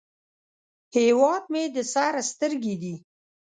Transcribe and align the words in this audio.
هیواد 0.95 1.43
مې 1.51 1.63
د 1.75 1.77
سر 1.93 2.13
سترګې 2.31 2.75
دي 2.81 2.95